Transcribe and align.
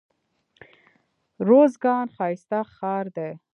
روزګان 1.47 2.05
ښايسته 2.15 2.59
ښار 2.75 3.05
دئ. 3.15 3.31